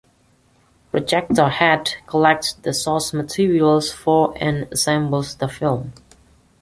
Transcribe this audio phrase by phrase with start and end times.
[0.91, 5.93] Projectorhead collects the source material for and assembles the films.